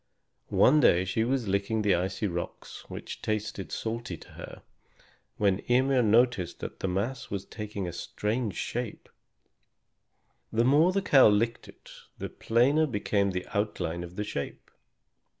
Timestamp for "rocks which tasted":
2.25-3.71